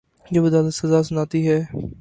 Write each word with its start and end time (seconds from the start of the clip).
جب 0.31 0.45
عدالت 0.45 0.73
سزا 0.73 1.03
سناتی 1.03 1.47
ہے۔ 1.47 1.59